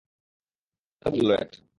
কে 1.01 1.07
বলল 1.13 1.29
এটা? 1.35 1.59